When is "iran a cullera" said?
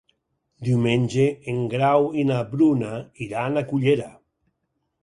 3.29-4.11